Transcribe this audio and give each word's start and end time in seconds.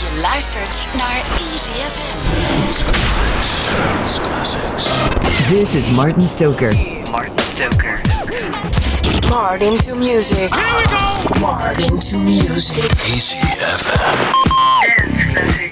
Je 0.00 0.18
luistert 0.20 0.88
naar 0.96 1.22
Easy 1.38 1.70
FM. 1.70 2.18
Dance 3.76 4.20
Classics. 4.20 4.88
This 5.48 5.74
is 5.74 5.90
Martin 5.90 6.28
Stoker. 6.28 6.74
Martin 7.10 7.38
Stoker. 7.38 8.00
Martin 9.28 9.78
to 9.78 9.94
music. 9.94 10.54
Here 10.54 10.74
we 10.76 10.84
go. 10.88 11.40
Martin 11.40 11.98
to 11.98 12.16
music. 12.18 12.90
Easy 13.06 13.36
FM. 13.36 14.32
Dance 14.82 15.32
classics. 15.32 15.71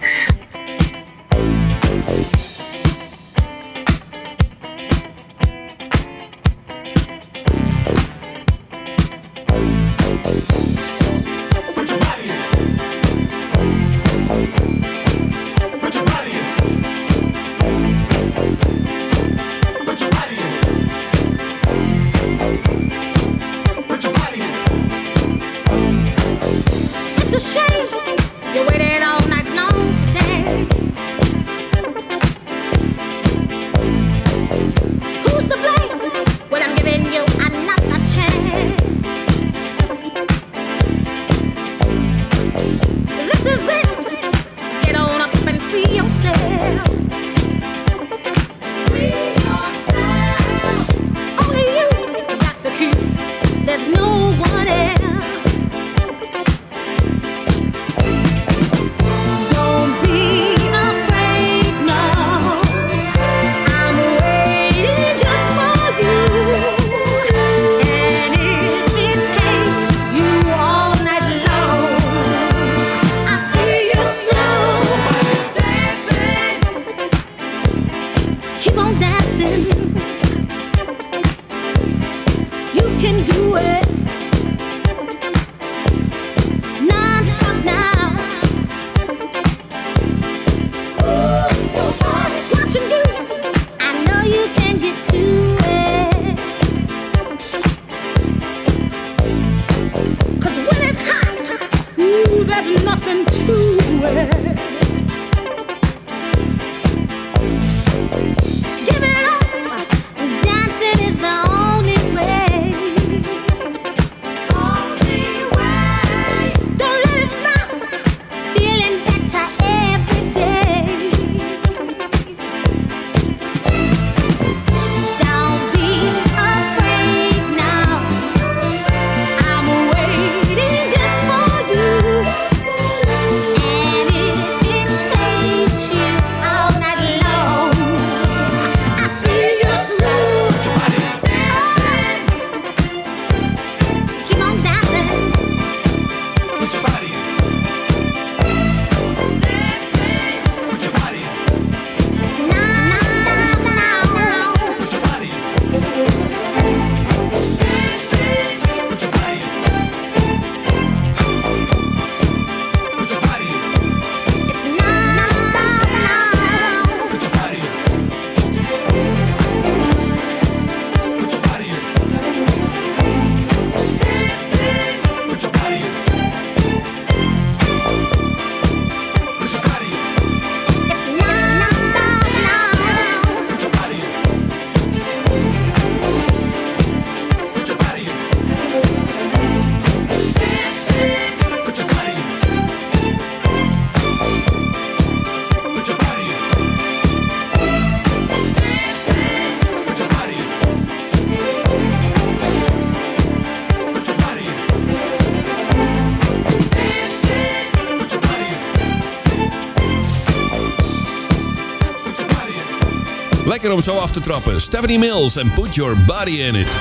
Lekker 213.61 213.79
om 213.79 213.85
zo 213.85 213.97
af 213.97 214.11
te 214.11 214.21
trappen. 214.21 214.61
Stephanie 214.61 214.99
Mills 214.99 215.37
en 215.37 215.53
Put 215.53 215.75
Your 215.75 216.05
Body 216.05 216.31
in 216.31 216.55
It. 216.55 216.81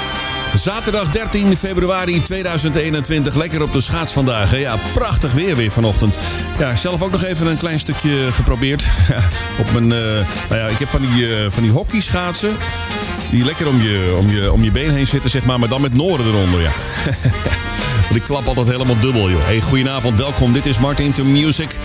Zaterdag 0.55 1.09
13 1.09 1.57
februari 1.57 2.21
2021. 2.21 3.35
Lekker 3.35 3.61
op 3.61 3.73
de 3.73 3.81
schaats 3.81 4.13
vandaag. 4.13 4.57
Ja, 4.57 4.77
prachtig 4.93 5.33
weer 5.33 5.55
weer 5.55 5.71
vanochtend. 5.71 6.19
Ja, 6.59 6.75
zelf 6.75 7.01
ook 7.01 7.11
nog 7.11 7.23
even 7.23 7.47
een 7.47 7.57
klein 7.57 7.79
stukje 7.79 8.31
geprobeerd. 8.31 8.87
Op 9.61 9.71
mijn, 9.71 9.91
eh, 9.91 10.27
nou 10.49 10.61
ja, 10.61 10.67
ik 10.67 10.79
heb 10.79 10.89
van 10.89 11.01
die, 11.01 11.35
eh, 11.35 11.51
van 11.51 11.63
die 11.63 11.71
hockeyschaatsen. 11.71 12.57
Die 13.29 13.45
lekker 13.45 13.67
om 13.67 13.81
je, 13.81 14.15
om, 14.17 14.29
je, 14.29 14.51
om 14.51 14.63
je 14.63 14.71
been 14.71 14.91
heen 14.91 15.07
zitten, 15.07 15.29
zeg 15.29 15.45
maar. 15.45 15.59
Maar 15.59 15.69
dan 15.69 15.81
met 15.81 15.93
noorden 15.93 16.27
eronder, 16.27 16.61
ja. 16.61 16.71
Ik 18.13 18.23
klap 18.23 18.47
altijd 18.47 18.67
helemaal 18.67 18.99
dubbel, 18.99 19.29
joh. 19.29 19.43
Hey, 19.43 19.61
goedenavond, 19.61 20.17
welkom. 20.17 20.53
Dit 20.53 20.65
is 20.65 20.79
Martin 20.79 21.11
to 21.11 21.23
Music. 21.23 21.75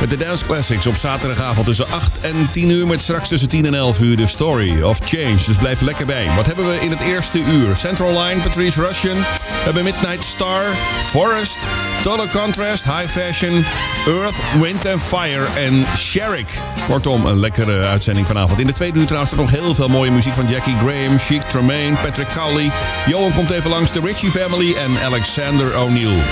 Met 0.00 0.10
de 0.10 0.16
Dance 0.16 0.44
Classics 0.44 0.86
op 0.86 0.96
zaterdagavond 0.96 1.66
tussen 1.66 1.90
8 1.90 2.20
en 2.20 2.48
10 2.52 2.70
uur. 2.70 2.86
Met 2.86 3.02
straks 3.02 3.28
tussen 3.28 3.48
10 3.48 3.66
en 3.66 3.74
11 3.74 4.00
uur 4.00 4.16
de 4.16 4.26
Story 4.26 4.82
of 4.82 4.98
Change. 5.04 5.34
Dus 5.46 5.56
blijf 5.56 5.80
lekker 5.80 6.06
bij. 6.06 6.30
Wat 6.36 6.46
hebben 6.46 6.68
we 6.68 6.80
in 6.80 6.90
het 6.90 7.00
eerste 7.00 7.38
uur? 7.38 7.76
Central 7.76 8.22
Line, 8.22 8.40
Patrice 8.40 8.82
Russian. 8.82 9.16
We 9.16 9.64
hebben 9.64 9.84
Midnight 9.84 10.24
Star, 10.24 10.62
Forest, 11.02 11.58
Total 12.02 12.28
Contrast, 12.28 12.84
High 12.84 13.08
Fashion, 13.08 13.64
Earth, 14.06 14.36
Wind 14.60 14.86
and 14.86 15.02
Fire 15.02 15.46
en 15.46 15.86
Sherrick. 15.96 16.50
Kortom, 16.86 17.26
een 17.26 17.38
lekkere 17.38 17.86
uitzending 17.86 18.26
vanavond. 18.26 18.60
In 18.60 18.66
de 18.66 18.72
tweede 18.72 18.98
uur 18.98 19.06
trouwens 19.06 19.34
nog 19.34 19.50
heel 19.50 19.74
veel 19.74 19.88
mooie 19.88 20.10
muziek 20.10 20.34
van 20.34 20.48
Jackie 20.48 20.76
Graham, 20.76 21.18
Chic 21.18 21.42
Tremaine, 21.42 21.96
Patrick 21.96 22.30
Cowley. 22.32 22.70
Johan 23.06 23.32
komt 23.32 23.50
even 23.50 23.70
langs, 23.70 23.92
de 23.92 24.00
Ritchie 24.00 24.30
Family 24.30 24.74
en 24.74 24.98
Alexander 25.04 25.78
O'Neill. 25.78 26.22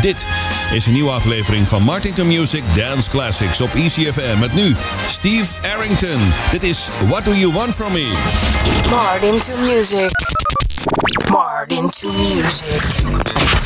Dit 0.00 0.26
is 0.72 0.86
een 0.86 0.92
nieuwe 0.92 1.10
aflevering 1.10 1.68
van 1.68 1.82
Martin 1.82 2.14
to 2.14 2.24
Music 2.24 2.62
Dance 2.98 3.10
Classics 3.10 3.60
op 3.60 3.74
ECFM. 3.74 4.38
Met 4.38 4.52
nu 4.52 4.76
Steve 5.06 5.46
Arrington. 5.62 6.32
Dit 6.50 6.62
is 6.62 6.88
What 7.06 7.24
Do 7.24 7.34
You 7.34 7.52
Want 7.52 7.74
From 7.74 7.92
Me? 7.92 8.12
Martin 8.90 9.40
to 9.40 9.56
music. 9.56 10.10
Martin 11.30 11.90
to 11.90 12.12
music. 12.12 13.57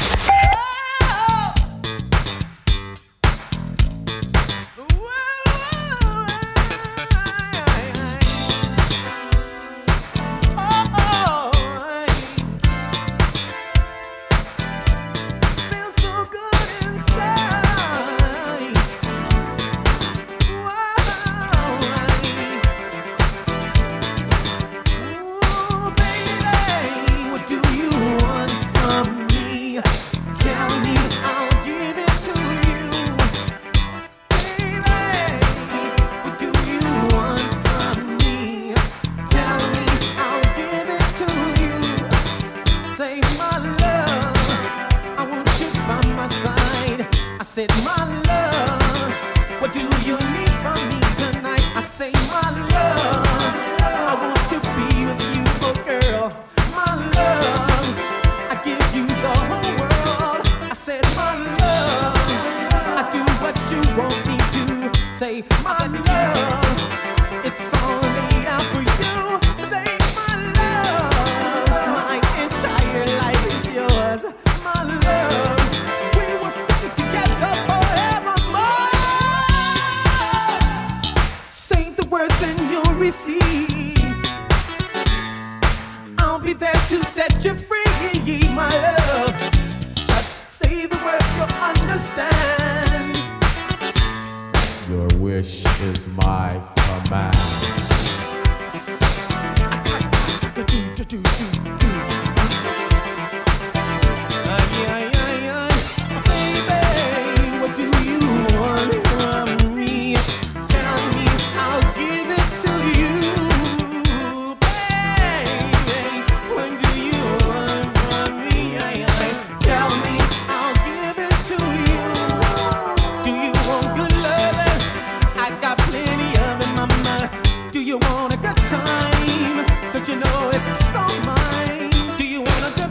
You 127.93 127.99
want 128.09 128.33
a 128.33 128.37
good 128.39 128.56
time? 128.73 129.67
Don't 129.93 130.09
you 130.09 130.17
know 130.17 130.50
it's 130.55 130.97
all 130.97 131.15
mine? 131.29 132.17
Do 132.17 132.25
you 132.27 132.41
want 132.41 132.65
a 132.65 132.73
good? 132.79 132.91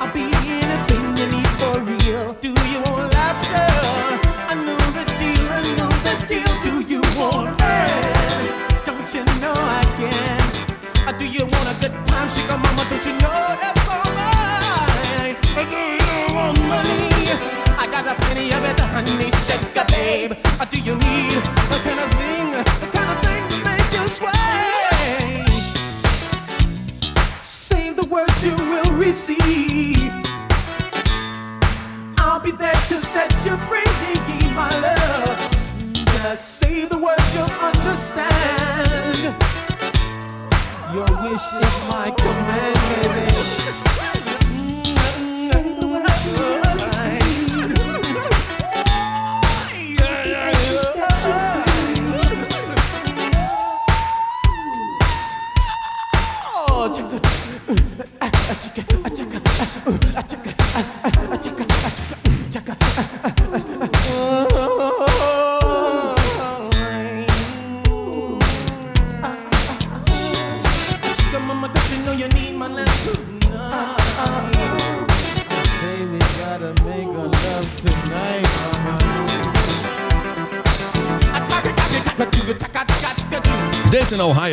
I'll 0.00 0.10
be 0.14 0.24
anything 0.56 1.04
you 1.18 1.26
need 1.34 1.52
for 1.60 1.78
real. 1.80 2.32
Do 2.40 2.48
you 2.48 2.80
want 2.80 3.12
laughter? 3.12 3.68
I 4.48 4.54
know 4.66 4.80
the 4.96 5.04
deal, 5.20 5.44
I 5.58 5.60
know 5.76 5.92
the 6.06 6.14
deal. 6.30 6.52
Do 6.64 6.72
you 6.92 7.02
want? 7.18 7.58
Don't 8.86 9.08
you 9.16 9.24
know 9.42 9.52
I 9.54 9.84
can? 9.98 11.08
Uh, 11.08 11.12
Do 11.12 11.26
you 11.26 11.44
want 11.44 11.68
a 11.72 11.76
good 11.78 11.94
time, 12.06 12.28
mama? 12.48 12.84
Don't 12.88 13.04
you 13.04 13.12
know 13.20 13.38
right? 14.16 15.36
Uh, 15.60 15.64
Do 15.72 15.76
want 16.34 16.58
money? 16.72 17.28
I 17.76 17.86
got 17.92 18.06
a 18.06 18.14
plenty 18.22 18.50
of 18.54 18.64
it, 18.64 18.80
honey, 18.80 19.30
babe. 19.92 20.32
Uh, 20.58 20.64
Do 20.64 20.78
you 20.78 20.94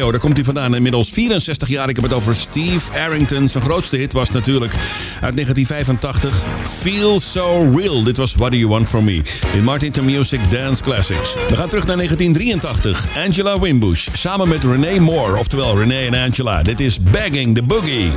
Ohio, 0.09 0.21
daar 0.21 0.33
komt 0.33 0.45
hij 0.45 0.55
vandaan. 0.55 0.75
Inmiddels 0.75 1.09
64 1.09 1.69
jaar. 1.69 1.89
Ik 1.89 1.95
heb 1.95 2.05
het 2.05 2.13
over 2.13 2.35
Steve 2.35 2.99
Arrington. 2.99 3.47
Zijn 3.47 3.63
grootste 3.63 3.97
hit 3.97 4.13
was 4.13 4.29
natuurlijk 4.29 4.73
uit 5.21 5.35
1985. 5.35 6.43
Feel 6.61 7.19
So 7.19 7.71
Real. 7.75 8.03
Dit 8.03 8.17
was 8.17 8.35
What 8.35 8.51
Do 8.51 8.57
You 8.57 8.69
Want 8.69 8.87
From 8.87 9.03
Me. 9.03 9.21
In 9.53 9.63
Martin 9.63 9.91
to 9.91 10.03
Music 10.03 10.39
Dance 10.49 10.83
Classics. 10.83 11.33
We 11.49 11.55
gaan 11.55 11.69
terug 11.69 11.85
naar 11.85 11.95
1983. 11.95 13.07
Angela 13.25 13.59
Wimbush. 13.59 14.07
Samen 14.13 14.47
met 14.47 14.63
Renee 14.63 15.01
Moore. 15.01 15.37
Oftewel 15.37 15.77
Renee 15.77 16.07
en 16.07 16.23
Angela. 16.23 16.61
Dit 16.63 16.79
is 16.79 16.99
Bagging 17.01 17.55
the 17.55 17.63
Boogie. 17.63 18.11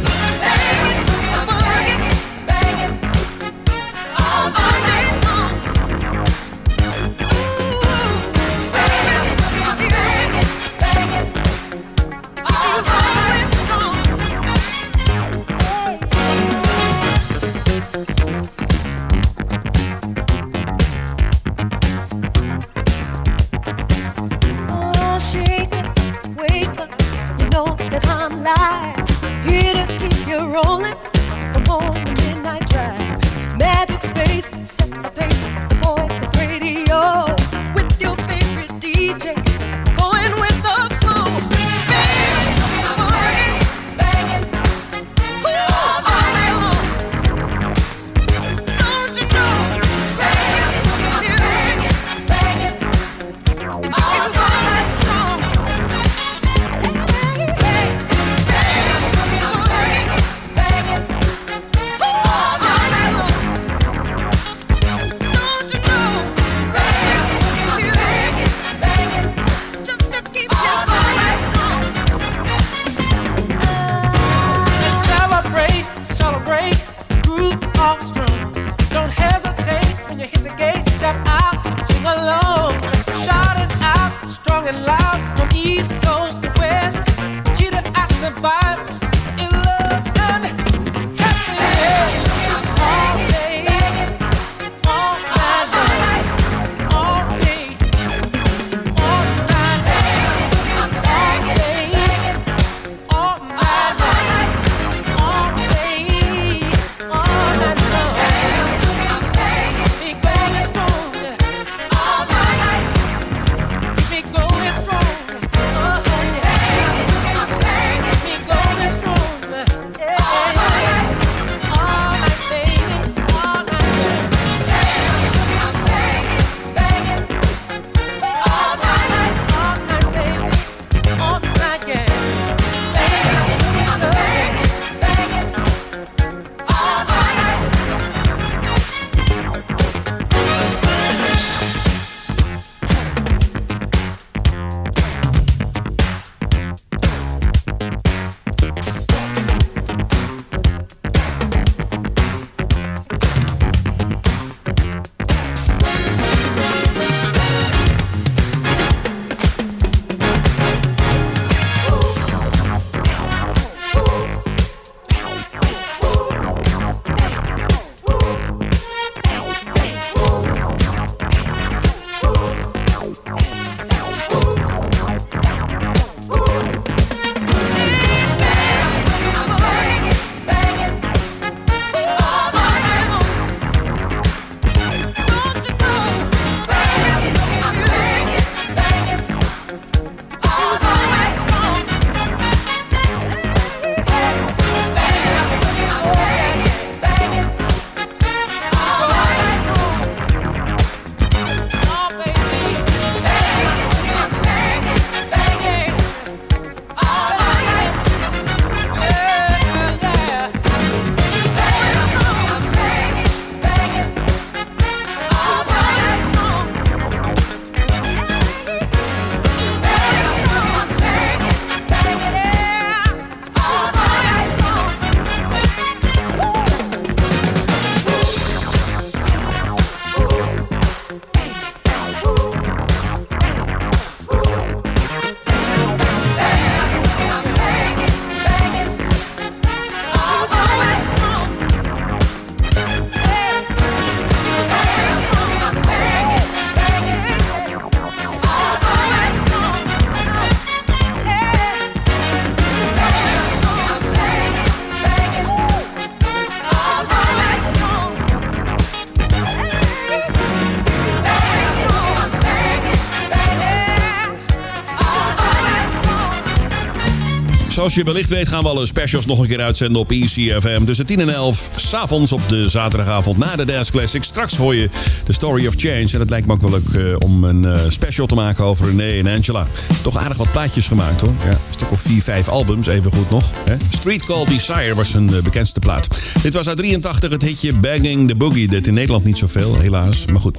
Zoals 267.83 267.97
je 267.97 268.05
wellicht 268.05 268.31
weet 268.31 268.49
gaan 268.49 268.63
we 268.63 268.69
alle 268.69 268.87
specials 268.87 269.27
nog 269.27 269.39
een 269.41 269.47
keer 269.47 269.61
uitzenden 269.61 270.01
op 270.01 270.11
ECFM. 270.11 270.85
Tussen 270.85 271.07
10 271.07 271.21
en 271.21 271.35
11, 271.35 271.71
s'avonds 271.77 272.33
op 272.33 272.49
de 272.49 272.69
zaterdagavond 272.69 273.39
na 273.39 273.57
de 273.57 273.65
Dance 273.65 273.91
Classic. 273.91 274.23
Straks 274.23 274.57
hoor 274.57 274.75
je 274.75 274.89
The 275.25 275.33
Story 275.33 275.67
of 275.67 275.75
Change. 275.77 276.09
En 276.13 276.21
het 276.21 276.31
lijkt 276.31 276.47
me 276.47 276.53
ook 276.53 276.61
wel 276.61 276.71
leuk 276.71 276.89
eh, 276.89 277.17
om 277.19 277.45
een 277.45 277.65
eh, 277.65 277.81
special 277.89 278.27
te 278.27 278.35
maken 278.35 278.65
over 278.65 278.87
René 278.87 279.19
en 279.19 279.37
Angela. 279.37 279.67
Toch 280.03 280.17
aardig 280.17 280.37
wat 280.37 280.53
plaatjes 280.53 280.89
gemaakt 280.89 281.21
hoor. 281.21 281.33
Ja, 281.45 281.51
een 281.51 281.57
stuk 281.71 281.91
of 281.91 282.01
4, 282.01 282.23
5 282.23 282.49
albums, 282.49 282.87
even 282.87 283.13
goed 283.13 283.31
nog. 283.31 283.53
Hè? 283.65 283.77
Street 283.89 284.25
Call 284.25 284.45
Desire 284.45 284.95
was 284.95 285.13
hun 285.13 285.35
eh, 285.35 285.43
bekendste 285.43 285.81
plaat. 285.81 286.09
Dit 286.43 286.55
was 286.55 286.69
uit 286.69 286.77
83 286.77 287.31
het 287.31 287.43
hitje 287.43 287.73
Banging 287.73 288.29
the 288.29 288.37
Boogie. 288.37 288.69
Dit 288.69 288.87
in 288.87 288.95
Nederland 288.95 289.25
niet 289.25 289.39
zoveel, 289.39 289.79
helaas. 289.79 290.27
Maar 290.27 290.41
goed. 290.41 290.59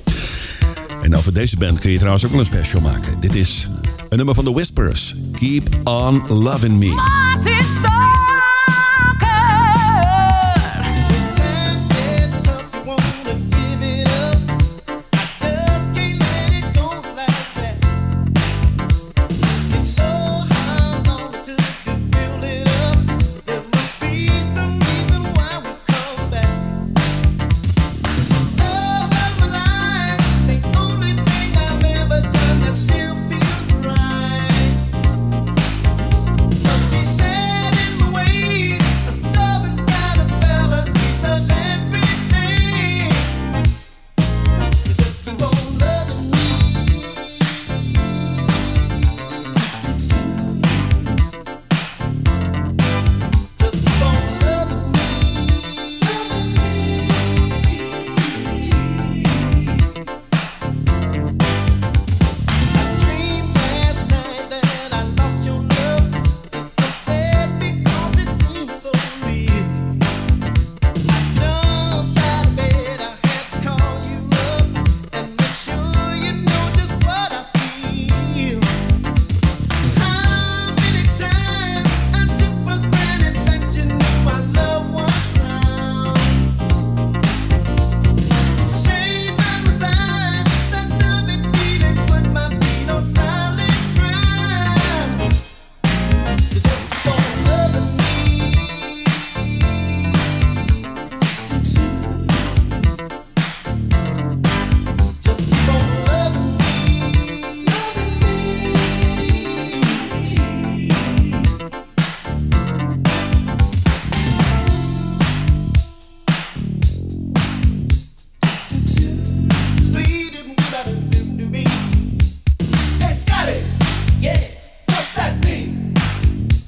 En 1.03 1.15
over 1.15 1.33
deze 1.33 1.57
band 1.57 1.79
kun 1.79 1.91
je 1.91 1.97
trouwens 1.97 2.25
ook 2.25 2.31
wel 2.31 2.39
een 2.39 2.45
special 2.45 2.81
maken. 2.81 3.19
Dit 3.19 3.35
is 3.35 3.67
een 4.13 4.19
nummer 4.19 4.35
van 4.35 4.45
The 4.45 4.53
Whispers. 4.53 5.15
Keep 5.31 5.69
on 5.83 6.27
loving 6.27 6.77
me. 6.77 8.32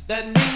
that 0.07 0.25
means 0.27 0.54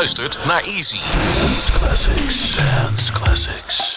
luistert 0.00 0.38
naar 0.44 0.62
Easy. 0.62 1.00
Dance 1.38 1.72
Classics. 1.72 2.56
Dance 2.56 3.12
Classics. 3.12 3.89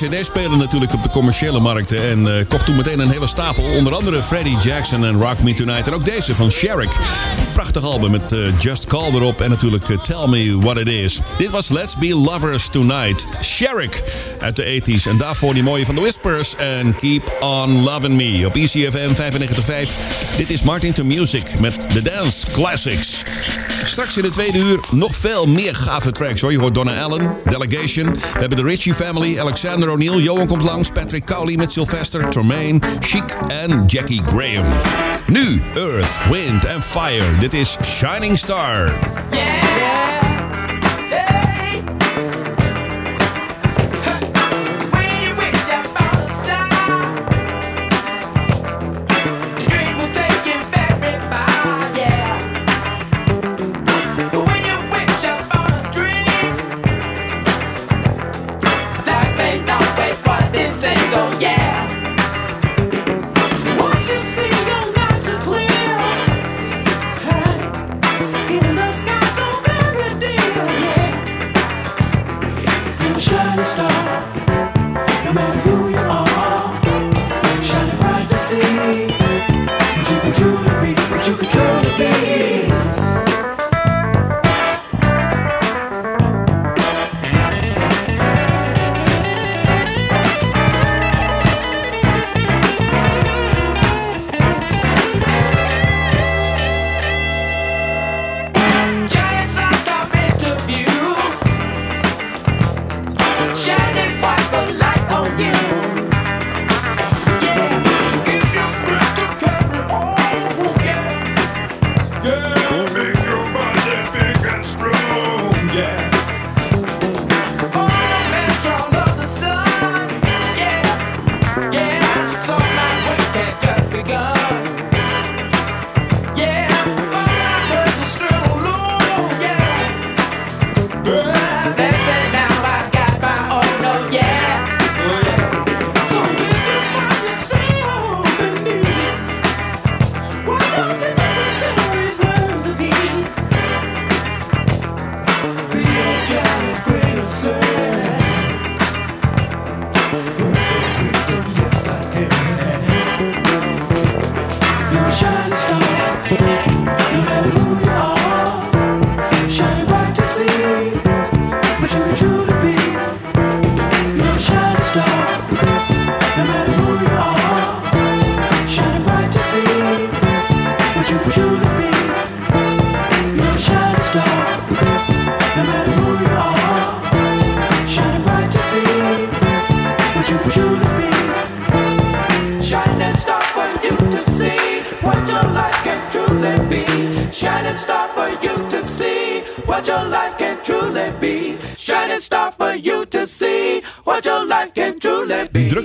Jaren 0.00 0.10
80 0.10 0.10
kwam 0.10 0.10
die 0.10 0.22
CD-speler 0.22 0.58
natuurlijk 0.58 0.92
op 0.92 1.02
de 1.02 1.08
commerciële 1.08 1.60
markten. 1.60 2.10
En 2.10 2.38
eh, 2.38 2.44
kocht 2.48 2.66
toen 2.66 2.76
meteen 2.76 2.98
een 2.98 3.10
hele 3.10 3.26
stapel. 3.26 3.64
Onder 3.64 3.94
andere 3.94 4.22
Freddie 4.22 4.58
Jackson 4.58 5.04
en 5.04 5.20
Rock 5.20 5.42
Me 5.42 5.52
Tonight. 5.52 5.86
En 5.86 5.92
ook 5.92 6.04
deze 6.04 6.34
van 6.34 6.50
Sherrick. 6.50 6.96
Prachtig 7.52 7.82
album 7.82 8.10
met 8.10 8.32
eh, 8.32 8.60
Just 8.60 8.86
Call 8.86 9.12
erop. 9.12 9.40
En 9.40 9.50
natuurlijk 9.50 9.88
eh, 9.88 9.98
Tell 9.98 10.26
Me 10.28 10.58
What 10.58 10.76
It 10.76 10.88
Is. 10.88 11.20
Dit 11.38 11.50
was 11.50 11.68
Let's 11.68 11.96
Be 11.96 12.14
Lovers 12.14 12.68
Tonight. 12.68 13.26
Sherrick 13.42 14.02
uit 14.40 14.56
de 14.56 14.82
80s. 14.82 15.08
En 15.08 15.16
daarvoor 15.16 15.54
die 15.54 15.62
mooie 15.62 15.86
van 15.86 15.94
The 15.94 16.00
Whispers. 16.00 16.56
En 16.56 16.96
Keep 16.96 17.36
On 17.40 17.82
Loving 17.82 18.14
Me 18.14 18.46
op 18.46 18.56
ECFM 18.56 19.14
95.5. 19.14 20.36
Dit 20.36 20.50
is 20.50 20.62
Martin 20.62 20.92
to 20.92 21.04
Music 21.04 21.60
met 21.60 21.74
The 21.92 22.02
Dance 22.02 22.46
Classics. 22.52 23.22
Straks 23.84 24.16
in 24.16 24.22
de 24.22 24.28
tweede 24.28 24.58
uur 24.58 24.78
nog 24.90 25.16
veel 25.16 25.46
meer 25.46 25.74
gave 25.74 26.12
tracks 26.12 26.40
hoor. 26.40 26.52
Je 26.52 26.58
hoort 26.58 26.74
Donna 26.74 27.02
Allen, 27.02 27.36
Delegation. 27.44 28.12
We 28.12 28.38
hebben 28.38 28.56
de 28.56 28.62
Ritchie 28.62 28.94
Family, 28.94 29.38
Alexander 29.38 29.83
O'Neill. 29.88 30.20
Johan 30.20 30.46
komt 30.46 30.62
langs, 30.62 30.90
Patrick 30.90 31.24
Cowley 31.24 31.56
met 31.56 31.72
Sylvester, 31.72 32.28
Tremaine, 32.28 32.80
Chic 33.00 33.36
en 33.48 33.84
Jackie 33.86 34.22
Graham. 34.26 34.66
Nu 35.26 35.62
Earth, 35.74 36.20
Wind 36.30 36.66
and 36.66 36.84
Fire. 36.84 37.38
Dit 37.38 37.54
is 37.54 37.78
Shining 37.82 38.36
Star. 38.36 38.92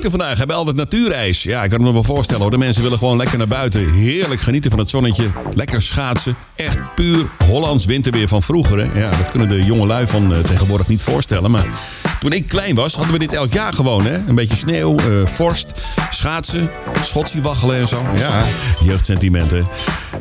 Drukte 0.10 0.26
vandaag 0.26 0.38
hebben 0.38 0.56
altijd 0.56 0.76
natuurijs. 0.76 1.44
Ja, 1.44 1.64
ik 1.64 1.70
kan 1.70 1.82
me 1.82 1.94
wel 1.94 2.04
voorstellen 2.04 2.42
hoor. 2.42 2.52
De 2.52 2.58
mensen 2.58 2.84
willen 2.84 2.98
gewoon 2.98 3.18
lekker 3.18 3.38
naar 3.38 3.48
buiten. 3.48 3.94
Heerlijk 3.94 4.42
genieten 4.42 4.72
van 4.72 4.80
het 4.80 4.90
zonnetje. 4.90 5.28
Lekker 5.54 5.82
schaatsen. 5.82 6.36
Echt 6.56 6.96
puur 6.96 7.30
Hollands 7.46 7.86
winterweer 7.86 8.28
van 8.28 8.42
vroeger. 8.42 8.98
Ja, 8.98 9.10
dat 9.10 9.28
kunnen 9.28 9.48
de 9.48 9.64
jonge 9.64 9.86
lui 9.86 10.08
van 10.08 10.34
eh, 10.34 10.40
tegenwoordig 10.40 10.88
niet 10.88 11.02
voorstellen. 11.02 11.52
Maar 11.52 11.66
toen 12.20 12.32
ik 12.32 12.48
klein 12.48 12.76
was, 12.76 12.94
hadden 12.96 13.14
we 13.14 13.20
dit 13.20 13.34
elk 13.34 13.54
jaar 13.54 13.74
gewoon. 13.74 14.06
Hè? 14.06 14.16
Een 14.28 14.36
beetje 14.36 14.56
sneeuw, 14.56 14.98
eh, 14.98 15.26
vorst, 15.26 15.74
schaatsen, 16.10 16.72
schotsie 17.02 17.42
waggelen 17.42 17.78
en 17.78 17.88
zo. 17.88 18.06
Ja, 18.16 18.44
jeugdsentimenten. 18.84 19.68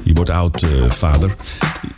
Je 0.09 0.14
wordt 0.14 0.31
oud, 0.31 0.62
eh, 0.62 0.71
vader. 0.88 1.35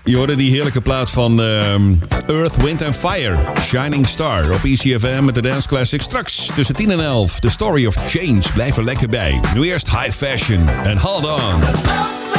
Je 0.04 0.16
hoorde 0.16 0.34
die 0.34 0.50
heerlijke 0.50 0.80
plaat 0.80 1.10
van 1.10 1.42
ehm, 1.42 1.94
Earth, 2.26 2.56
Wind 2.56 2.82
and 2.82 2.96
Fire. 2.96 3.38
Shining 3.60 4.06
Star 4.06 4.50
op 4.52 4.64
ECFM 4.64 5.24
met 5.24 5.34
de 5.34 5.42
Dance 5.42 5.68
Classic. 5.68 6.00
Straks 6.02 6.50
tussen 6.54 6.74
10 6.74 6.90
en 6.90 7.00
11. 7.00 7.40
The 7.40 7.48
Story 7.48 7.86
of 7.86 7.96
Change. 8.06 8.42
Blijf 8.54 8.76
er 8.76 8.84
lekker 8.84 9.08
bij. 9.08 9.40
Nu 9.54 9.64
eerst 9.64 9.90
High 9.90 10.10
Fashion 10.10 10.68
en 10.68 10.98
Hold 10.98 11.24
On. 11.24 12.29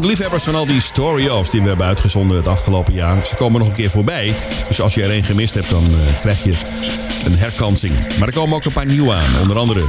De 0.00 0.06
liefhebbers 0.06 0.44
van 0.44 0.54
al 0.54 0.66
die 0.66 0.80
story-offs 0.80 1.50
die 1.50 1.62
we 1.62 1.68
hebben 1.68 1.86
uitgezonden 1.86 2.36
het 2.36 2.48
afgelopen 2.48 2.92
jaar. 2.92 3.24
Ze 3.24 3.34
komen 3.34 3.58
nog 3.58 3.68
een 3.68 3.74
keer 3.74 3.90
voorbij. 3.90 4.36
Dus 4.68 4.80
als 4.80 4.94
je 4.94 5.02
er 5.02 5.10
één 5.10 5.24
gemist 5.24 5.54
hebt, 5.54 5.70
dan 5.70 5.84
eh, 5.84 6.20
krijg 6.20 6.44
je 6.44 6.54
een 7.24 7.36
herkansing. 7.36 7.94
Maar 8.18 8.28
er 8.28 8.34
komen 8.34 8.56
ook 8.56 8.64
een 8.64 8.72
paar 8.72 8.86
nieuwe 8.86 9.12
aan. 9.12 9.40
Onder 9.40 9.58
andere 9.58 9.80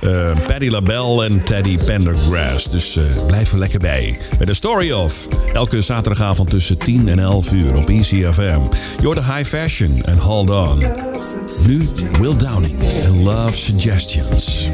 eh, 0.00 0.10
uh, 0.10 0.36
Paddy 0.46 0.68
LaBelle 0.68 1.24
en 1.24 1.44
Teddy 1.44 1.78
Pendergrass. 1.78 2.70
Dus 2.70 2.96
eh, 2.96 3.26
blijf 3.26 3.52
er 3.52 3.58
lekker 3.58 3.78
bij. 3.78 4.18
De 4.38 4.54
story-off 4.54 5.28
Elke 5.52 5.80
zaterdagavond 5.80 6.50
tussen 6.50 6.78
10 6.78 7.08
en 7.08 7.18
11 7.18 7.52
uur 7.52 7.76
op 7.76 7.88
ECFM. 7.88 8.60
You're 9.00 9.20
the 9.20 9.32
high 9.32 9.44
fashion 9.44 10.02
en 10.04 10.18
hold 10.18 10.50
on. 10.50 10.84
Nu 11.66 11.88
Will 12.18 12.36
Downing 12.36 12.78
en 13.02 13.22
Love 13.22 13.58
Suggestions. 13.58 14.68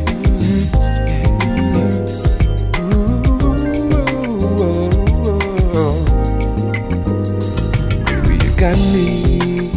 I 8.68 8.74
need. 8.92 9.72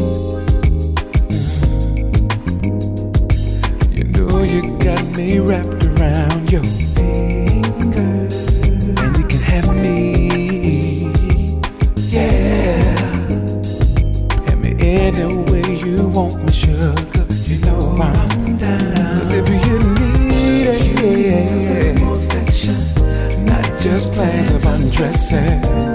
You 3.95 4.04
know 4.04 4.43
you 4.43 4.77
got 4.80 5.01
me 5.15 5.39
wrapped 5.39 5.86
around 5.86 6.51
your 6.51 6.63
finger, 6.95 8.27
and 9.01 9.17
you 9.17 9.25
can 9.32 9.39
have 9.39 9.73
me, 9.77 11.10
yeah. 12.10 12.84
Have 14.47 14.60
me 14.60 14.75
any 14.77 15.36
way 15.49 15.63
you 15.86 16.10
want 16.10 16.43
me, 16.43 16.51
sugar. 16.51 17.25
You 17.47 17.60
know 17.62 17.95
I'm 17.97 18.58
down. 18.58 19.19
Cause 19.19 19.32
if 19.32 19.47
you 19.47 19.80
need 19.80 20.67
it, 20.67 20.84
yeah, 20.99 21.15
yeah, 21.30 21.95
yeah. 22.65 23.43
Not 23.45 23.80
just 23.80 24.12
plans 24.12 24.49
of 24.49 24.65
undressing. 24.65 25.90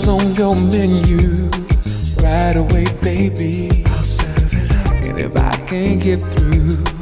meals 0.00 0.08
on 0.08 0.34
your 0.34 0.54
menu 0.54 1.50
right 2.22 2.56
away, 2.56 2.86
baby. 3.02 3.84
I'll 3.86 4.02
serve 4.02 4.52
it 4.54 4.70
up. 4.70 4.92
And 5.02 5.18
if 5.18 5.36
I 5.36 5.56
can't 5.66 6.00
get 6.02 6.20
through, 6.20 6.99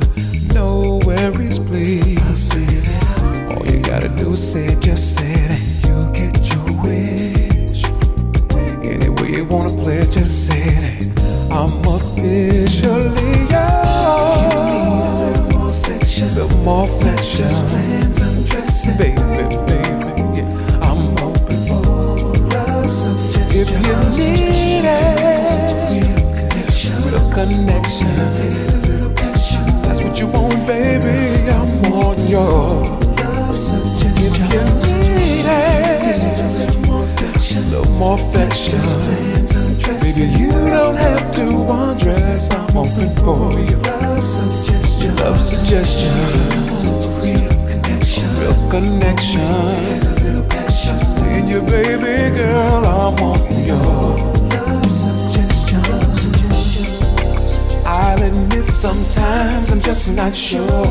sometimes 59.11 59.71
I'm 59.71 59.81
just 59.81 60.15
not 60.15 60.35
sure 60.35 60.87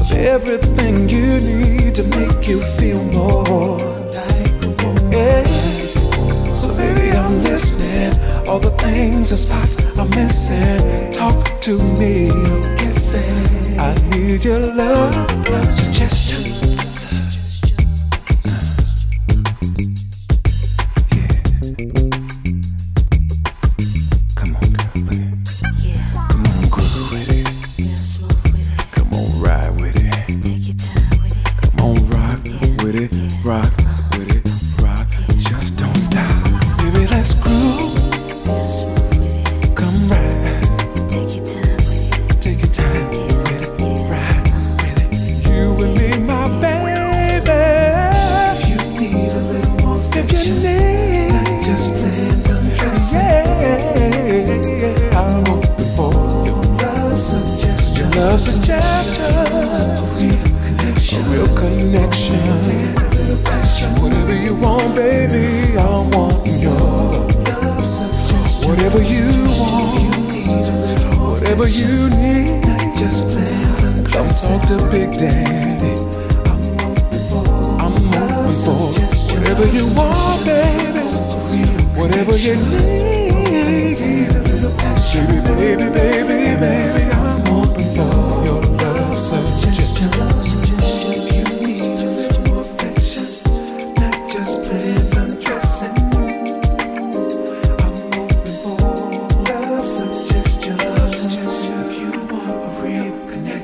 of 0.00 0.12
everything 0.12 1.08
you 1.08 1.40
need 1.40 1.94
to 1.96 2.02
make 2.04 2.48
you 2.48 2.60
feel 2.78 3.02
more 3.04 3.78
like. 4.12 5.12
Yeah. 5.12 5.44
So 6.54 6.74
baby, 6.76 7.16
I'm 7.16 7.42
listening. 7.42 8.12
All 8.48 8.58
the 8.58 8.70
things 8.78 9.30
and 9.32 9.38
spots 9.38 9.98
I'm 9.98 10.10
missing. 10.10 11.12
Talk 11.12 11.60
to 11.62 11.78
me. 11.98 12.30
I'm 12.30 12.76
kissing. 12.78 13.78
I 13.78 13.94
need 14.10 14.44
your 14.44 14.60
love 14.60 15.14
suggestions. 15.74 16.25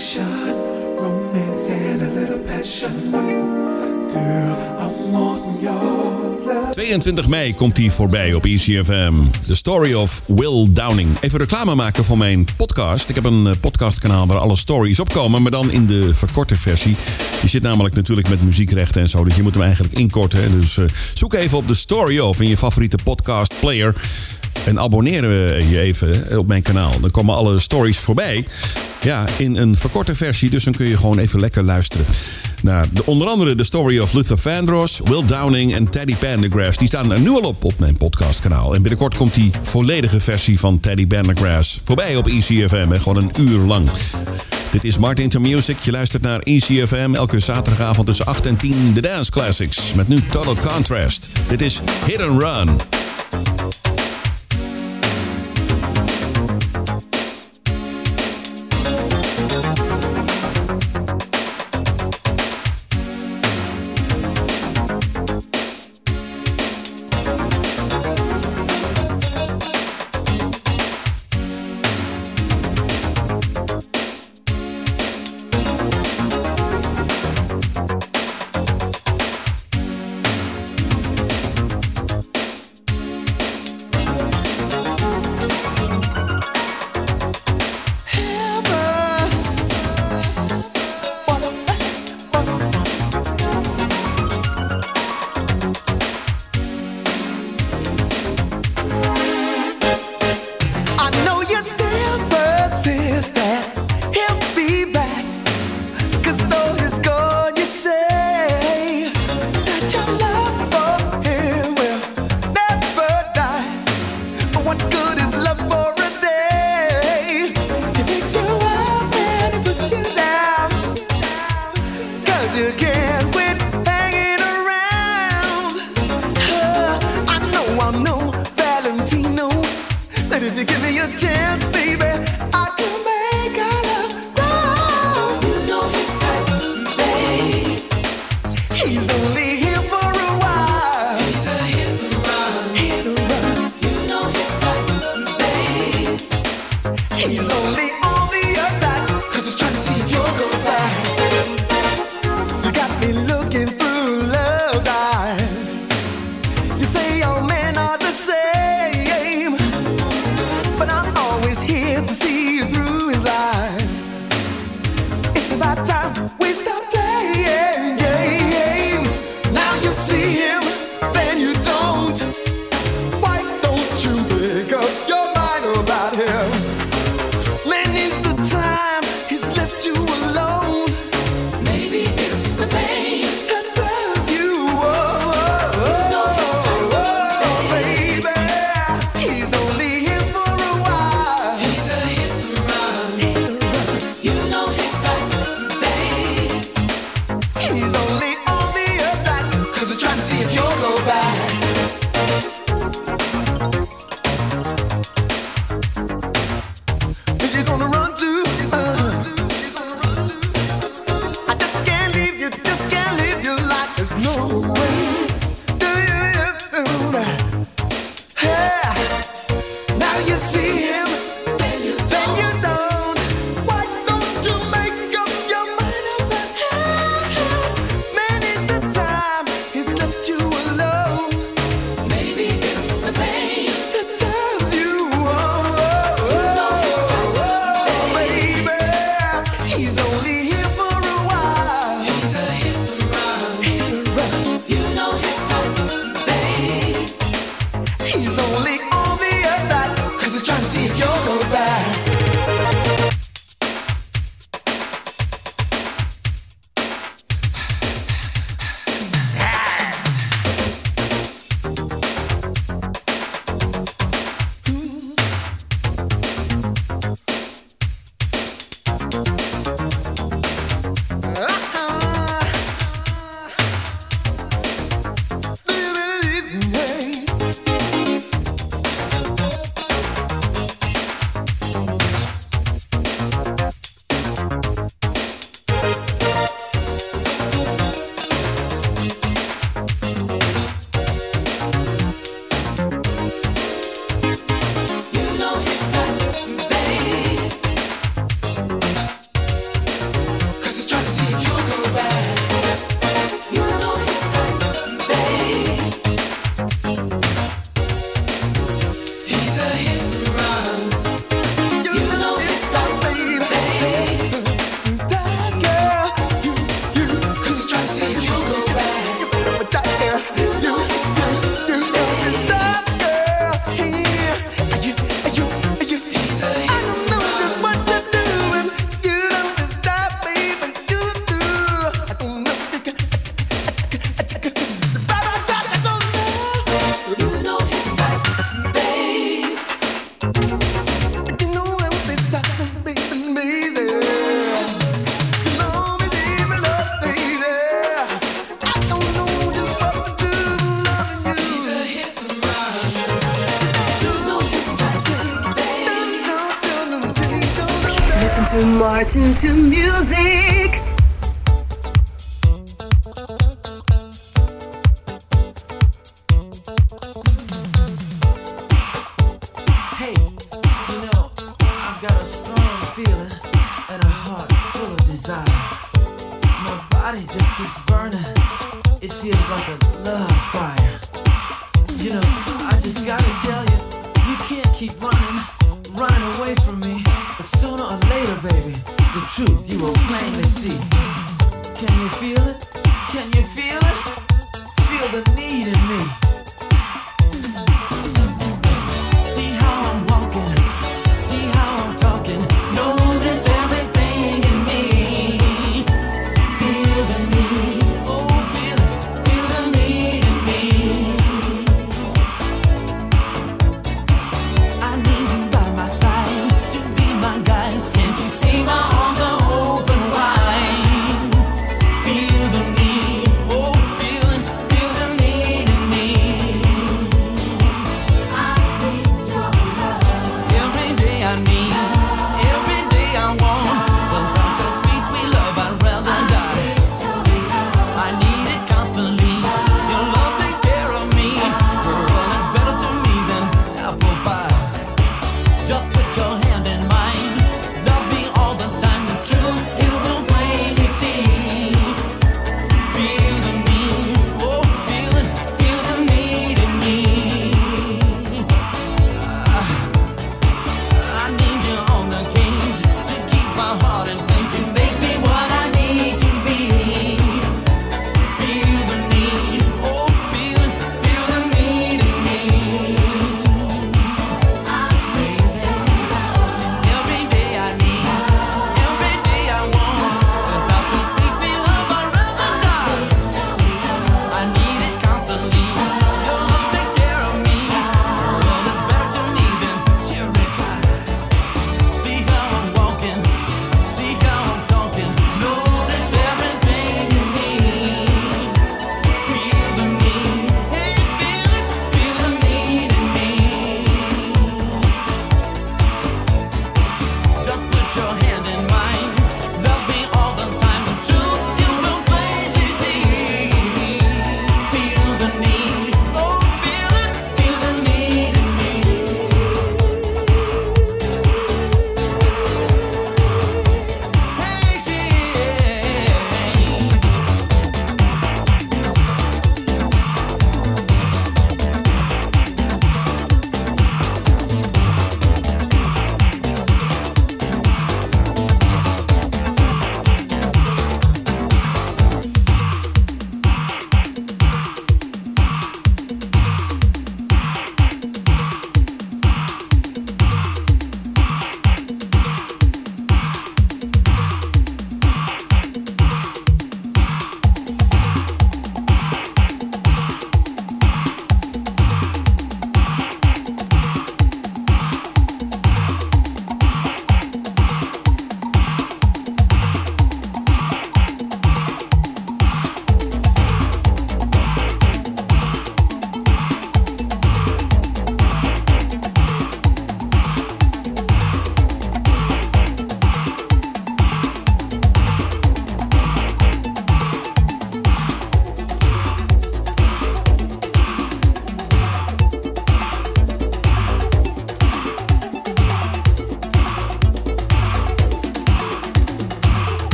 Connection, 0.00 0.54
romance 0.98 1.70
and 1.72 2.02
a 2.02 2.20
little 2.20 2.38
passion, 2.38 3.10
girl, 4.12 4.56
I'm 4.78 5.12
wanting 5.12 5.60
your 5.60 6.44
love. 6.46 6.72
22 6.72 7.28
mei 7.28 7.54
komt 7.54 7.76
hij 7.76 7.90
voorbij 7.90 8.34
op 8.34 8.44
ECFM. 8.44 9.14
The 9.46 9.54
Story 9.54 9.94
of 9.94 10.22
Will 10.26 10.68
Downing. 10.70 11.16
Even 11.20 11.38
reclame 11.38 11.74
maken 11.74 12.04
voor 12.04 12.18
mijn 12.18 12.46
podcast. 12.56 13.08
Ik 13.08 13.14
heb 13.14 13.24
een 13.24 13.46
eh, 13.46 13.52
podcastkanaal 13.60 14.26
waar 14.26 14.38
alle 14.38 14.56
stories 14.56 15.00
opkomen, 15.00 15.42
maar 15.42 15.50
dan 15.50 15.70
in 15.70 15.86
de 15.86 16.14
verkorte 16.14 16.56
versie. 16.56 16.96
Die 17.40 17.50
zit 17.50 17.62
namelijk 17.62 17.94
natuurlijk 17.94 18.28
met 18.28 18.42
muziekrechten 18.42 19.02
en 19.02 19.08
zo, 19.08 19.24
dus 19.24 19.36
je 19.36 19.42
moet 19.42 19.54
hem 19.54 19.62
eigenlijk 19.62 19.94
inkorten. 19.94 20.60
Dus 20.60 20.78
eh, 20.78 20.84
zoek 21.14 21.34
even 21.34 21.58
op 21.58 21.66
The 21.66 21.74
Story 21.74 22.18
of 22.18 22.40
in 22.40 22.48
je 22.48 22.56
favoriete 22.56 22.98
podcast 23.04 23.54
player. 23.60 23.94
En 24.66 24.78
abonneer 24.78 25.24
eh, 25.24 25.70
je 25.70 25.80
even 25.80 26.38
op 26.38 26.46
mijn 26.46 26.62
kanaal. 26.62 27.00
Dan 27.00 27.10
komen 27.10 27.34
alle 27.34 27.58
stories 27.58 27.98
voorbij. 27.98 28.44
Ja, 29.02 29.26
in 29.38 29.56
een 29.56 29.76
verkorte 29.76 30.14
versie. 30.14 30.50
Dus 30.50 30.64
dan 30.64 30.72
kun 30.72 30.86
je 30.86 30.96
gewoon 30.96 31.18
even 31.18 31.40
lekker 31.40 31.62
luisteren. 31.62 32.06
Naar 32.62 32.86
de, 32.92 33.04
onder 33.06 33.28
andere 33.28 33.54
de 33.54 33.64
story 33.64 33.98
of 33.98 34.12
Luther 34.12 34.38
Vandross, 34.38 35.00
Will 35.04 35.24
Downing 35.24 35.74
en 35.74 35.90
Teddy 35.90 36.16
Pendergrass. 36.16 36.78
Die 36.78 36.86
staan 36.86 37.12
er 37.12 37.20
nu 37.20 37.30
al 37.30 37.40
op 37.40 37.64
op 37.64 37.78
mijn 37.78 37.96
podcastkanaal. 37.96 38.74
En 38.74 38.82
binnenkort 38.82 39.14
komt 39.14 39.34
die 39.34 39.50
volledige 39.62 40.20
versie 40.20 40.58
van 40.58 40.80
Teddy 40.80 41.06
Pendergrass 41.06 41.80
voorbij 41.84 42.16
op 42.16 42.26
ECFM. 42.26 42.88
hè, 42.90 42.98
Gewoon 42.98 43.16
een 43.22 43.30
uur 43.38 43.58
lang. 43.66 43.90
Dit 44.70 44.84
is 44.84 44.98
Martin 44.98 45.28
to 45.28 45.40
Music. 45.40 45.78
Je 45.78 45.90
luistert 45.90 46.22
naar 46.22 46.40
ECFM 46.40 47.14
elke 47.14 47.40
zaterdagavond 47.40 48.06
tussen 48.06 48.26
8 48.26 48.46
en 48.46 48.56
10 48.56 48.92
de 48.94 49.00
Dance 49.00 49.30
Classics. 49.30 49.94
Met 49.94 50.08
nu 50.08 50.22
Total 50.30 50.56
Contrast. 50.56 51.28
Dit 51.48 51.62
is 51.62 51.80
Hit 52.06 52.20
and 52.20 52.40
Run. 52.40 52.80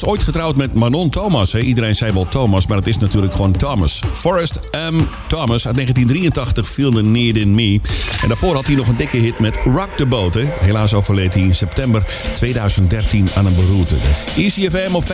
was 0.00 0.10
ooit 0.10 0.22
getrouwd 0.22 0.56
met 0.56 0.74
Manon 0.74 1.10
Thomas. 1.10 1.52
Hè? 1.52 1.58
Iedereen 1.58 1.94
zei 1.94 2.12
wel 2.12 2.28
Thomas, 2.28 2.66
maar 2.66 2.76
het 2.76 2.86
is 2.86 2.98
natuurlijk 2.98 3.32
gewoon 3.32 3.52
Thomas. 3.52 4.02
Forrest 4.12 4.60
M. 4.72 5.00
Thomas 5.26 5.66
uit 5.66 5.74
1983, 5.74 6.68
viel 6.68 6.92
the 6.92 7.02
Need 7.02 7.36
in 7.36 7.54
Me. 7.54 7.80
En 8.22 8.28
daarvoor 8.28 8.54
had 8.54 8.66
hij 8.66 8.76
nog 8.76 8.88
een 8.88 8.96
dikke 8.96 9.16
hit 9.16 9.38
met 9.38 9.56
Rock 9.64 9.88
the 9.96 10.06
Boat. 10.06 10.34
Hè? 10.34 10.44
Helaas 10.60 10.94
overleed 10.94 11.34
hij 11.34 11.42
in 11.42 11.54
september 11.54 12.04
2013 12.34 13.28
aan 13.34 13.46
een 13.46 13.54
beroerte. 13.54 13.96
ECFM 14.36 14.94
op 14.94 15.04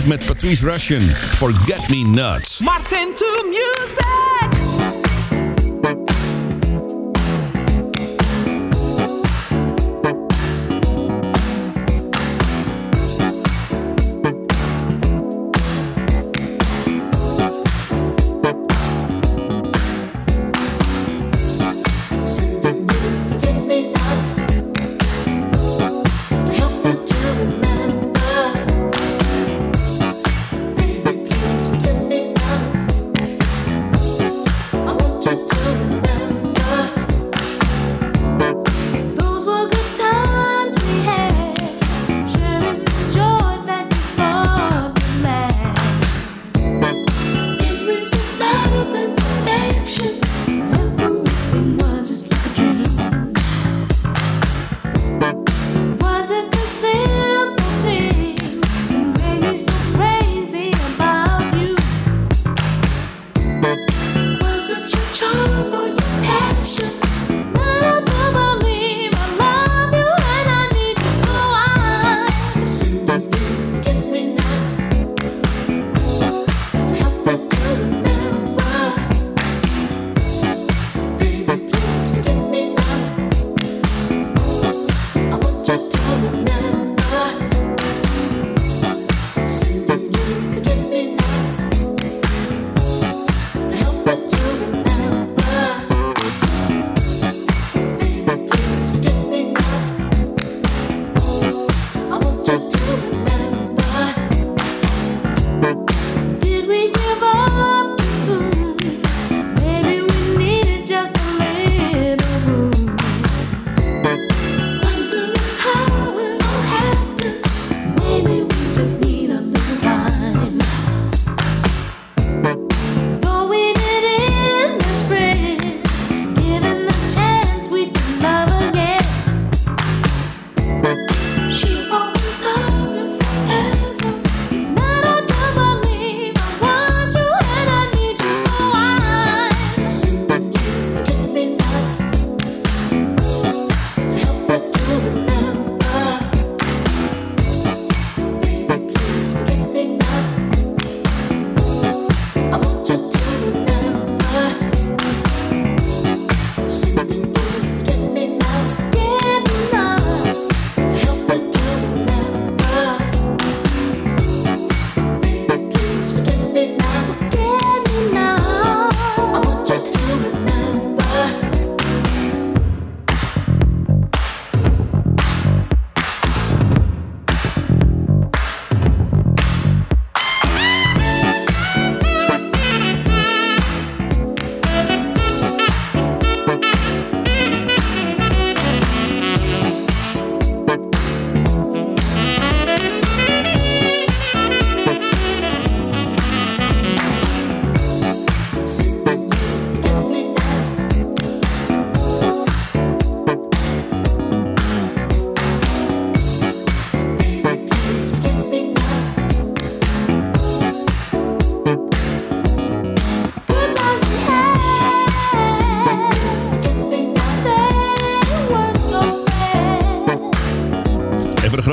95.5 0.00 0.06
met 0.06 0.26
Patrice 0.26 0.70
Russian. 0.70 1.10
Forget 1.34 1.88
Me 1.88 1.96
Nuts. 1.96 2.60
Martin 2.60 3.12
to 3.14 3.48
music. 3.48 4.41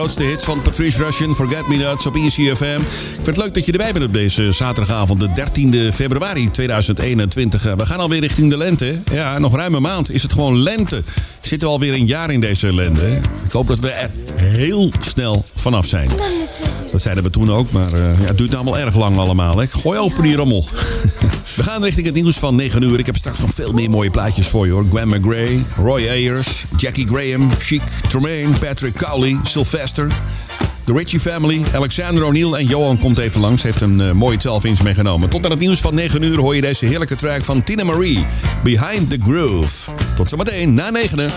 Grootste 0.09 0.33
hits 0.33 0.45
van 0.45 0.61
Patrice 0.61 1.03
Russian, 1.03 1.35
Forget 1.35 1.67
Me 1.67 1.75
Nuts 1.75 2.05
op 2.05 2.15
ECFM. 2.15 2.79
Ik 2.79 3.13
vind 3.13 3.25
het 3.25 3.37
leuk 3.37 3.53
dat 3.53 3.65
je 3.65 3.71
erbij 3.71 3.91
bent 3.91 4.05
op 4.05 4.13
deze 4.13 4.51
zaterdagavond, 4.51 5.19
de 5.19 5.29
13e 5.29 5.93
februari 5.93 6.51
2021. 6.51 7.65
Eh, 7.65 7.73
We 7.73 7.85
gaan 7.85 7.99
alweer 7.99 8.19
richting 8.19 8.49
de 8.49 8.57
lente. 8.57 9.01
Ja, 9.11 9.39
nog 9.39 9.55
ruim 9.55 9.73
een 9.75 9.81
maand 9.81 10.11
is 10.11 10.23
het 10.23 10.33
gewoon 10.33 10.57
lente. 10.57 11.03
Zitten 11.41 11.67
we 11.67 11.73
alweer 11.73 11.93
een 11.93 12.05
jaar 12.05 12.31
in 12.31 12.39
deze 12.39 12.67
hè? 12.73 13.15
Ik 13.45 13.51
hoop 13.51 13.67
dat 13.67 13.79
we 13.79 13.89
er 13.89 14.09
heel 14.35 14.91
snel 14.99 15.45
vanaf 15.55 15.85
zijn. 15.85 16.09
Dat 16.91 17.01
zeiden 17.01 17.23
we 17.23 17.29
toen 17.29 17.51
ook, 17.51 17.71
maar 17.71 17.93
eh, 17.93 18.19
ja, 18.21 18.27
het 18.27 18.37
duurt 18.37 18.55
allemaal 18.55 18.77
erg 18.77 18.95
lang 18.95 19.17
allemaal. 19.17 19.57
Hè? 19.57 19.67
Gooi 19.67 19.99
open 19.99 20.23
die 20.23 20.35
rommel. 20.35 20.65
we 21.59 21.65
gaan 21.65 21.83
richting 21.83 22.05
het 22.05 22.15
nieuws 22.15 22.35
van 22.35 22.55
9 22.55 22.81
uur. 22.81 22.99
Ik 22.99 23.05
heb 23.05 23.15
straks 23.15 23.39
nog 23.39 23.53
veel 23.53 23.73
meer 23.73 23.89
mooie 23.89 24.09
plaatjes 24.09 24.47
voor 24.47 24.65
je 24.65 24.71
hoor. 24.71 24.85
Gwen 24.89 25.07
McGray, 25.07 25.63
Roy 25.77 26.07
Ayers, 26.07 26.65
Jackie 26.77 27.07
Graham, 27.07 27.51
Chic, 27.57 27.81
Tremaine, 28.07 28.57
Patrick 28.57 28.93
Cowley, 28.93 29.39
Sylvester. 29.43 30.07
De 30.85 30.93
Ritchie 30.93 31.19
Family, 31.19 31.61
Alexander 31.73 32.23
O'Neill 32.23 32.53
en 32.53 32.65
Johan 32.65 32.97
komt 32.97 33.17
even 33.17 33.41
langs. 33.41 33.63
Heeft 33.63 33.81
een 33.81 34.01
eh, 34.01 34.11
mooie 34.11 34.37
12-inch 34.37 34.83
meegenomen. 34.83 35.29
Tot 35.29 35.45
aan 35.45 35.51
het 35.51 35.59
nieuws 35.59 35.79
van 35.79 35.95
9 35.95 36.23
uur 36.23 36.37
hoor 36.37 36.55
je 36.55 36.61
deze 36.61 36.85
heerlijke 36.85 37.15
track 37.15 37.43
van 37.43 37.63
Tina 37.63 37.83
Marie. 37.83 38.25
Behind 38.63 39.09
the 39.09 39.17
Groove. 39.23 39.91
Tot 40.15 40.29
zometeen 40.29 40.73
na 40.73 40.89
9. 40.89 41.29